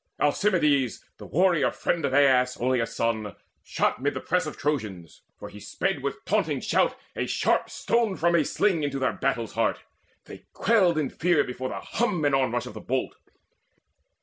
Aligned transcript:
Alcimedes, 0.19 1.05
The 1.17 1.27
warrior 1.27 1.69
friend 1.69 2.03
of 2.05 2.11
Aias, 2.11 2.57
Oileus' 2.59 2.95
son, 2.95 3.35
Shot 3.61 4.01
mid 4.01 4.15
the 4.15 4.19
press 4.19 4.47
of 4.47 4.57
Trojans; 4.57 5.21
for 5.37 5.47
he 5.47 5.59
sped 5.59 6.01
With 6.01 6.25
taunting 6.25 6.59
shout 6.59 6.97
a 7.15 7.27
sharp 7.27 7.69
stone 7.69 8.15
from 8.15 8.33
a 8.33 8.43
sling 8.43 8.81
Into 8.81 8.97
their 8.97 9.13
battle's 9.13 9.53
heart. 9.53 9.83
They 10.25 10.47
quailed 10.53 10.97
in 10.97 11.11
fear 11.11 11.43
Before 11.43 11.69
the 11.69 11.79
hum 11.81 12.25
and 12.25 12.33
onrush 12.33 12.65
of 12.65 12.73
the 12.73 12.81
bolt. 12.81 13.13